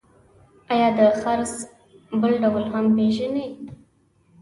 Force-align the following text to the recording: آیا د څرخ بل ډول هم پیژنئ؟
آیا 0.73 0.87
د 0.97 0.99
څرخ 1.21 1.51
بل 2.21 2.33
ډول 2.43 2.65
هم 2.73 2.85
پیژنئ؟ 2.95 3.47